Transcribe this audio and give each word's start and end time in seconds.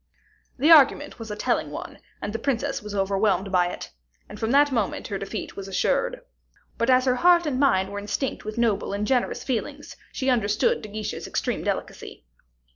The 0.57 0.71
argument 0.71 1.19
was 1.19 1.29
a 1.29 1.35
telling 1.35 1.69
one, 1.69 1.99
and 2.23 2.33
the 2.33 2.39
princess 2.39 2.81
was 2.81 2.95
overwhelmed 2.95 3.51
by 3.51 3.67
it, 3.67 3.91
and 4.27 4.39
from 4.39 4.49
that 4.49 4.71
moment 4.71 5.09
her 5.09 5.19
defeat 5.19 5.55
was 5.55 5.67
assured. 5.67 6.21
But 6.79 6.89
as 6.89 7.05
her 7.05 7.17
heart 7.17 7.45
and 7.45 7.59
mind 7.59 7.89
were 7.91 7.99
instinct 7.99 8.43
with 8.43 8.57
noble 8.57 8.93
and 8.93 9.05
generous 9.05 9.43
feelings, 9.43 9.95
she 10.11 10.31
understood 10.31 10.81
De 10.81 10.89
Guiche's 10.89 11.27
extreme 11.27 11.63
delicacy. 11.63 12.25